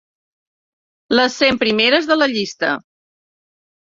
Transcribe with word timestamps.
Les 1.19 1.35
cent 1.41 1.59
primeres 1.63 2.07
de 2.13 2.17
la 2.21 2.29
llista. 2.31 2.71